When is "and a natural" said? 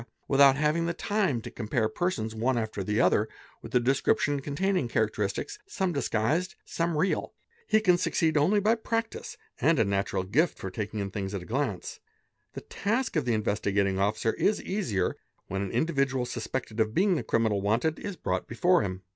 9.59-10.23